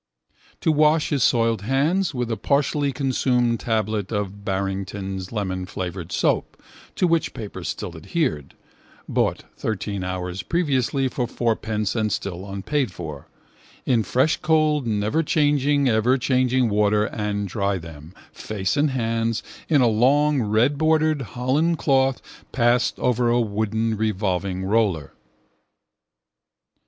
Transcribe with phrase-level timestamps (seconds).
[0.61, 6.59] To wash his soiled hands with a partially consumed tablet of Barrington's lemonflavoured soap,
[6.95, 8.55] to which paper still adhered,
[9.07, 13.27] (bought thirteen hours previously for fourpence and still unpaid for),
[13.85, 20.39] in fresh cold neverchanging everchanging water and dry them, face and hands, in a long
[20.41, 25.13] redbordered holland cloth passed over a wooden revolving roller.